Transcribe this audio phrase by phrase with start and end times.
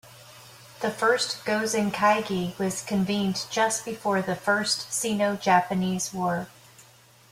[0.79, 6.47] The first "Gozen Kaigi" was convened just before the First Sino-Japanese War.